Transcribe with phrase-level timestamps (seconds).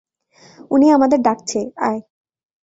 [0.71, 1.99] উনি আমাদের ডাকছে, আয়।